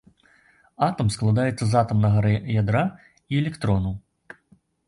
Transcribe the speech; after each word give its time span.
Атам 0.87 1.11
складаецца 1.15 1.63
з 1.73 1.77
атамнага 1.83 2.31
ядра 2.61 2.83
і 3.13 3.33
электронаў. 3.43 3.95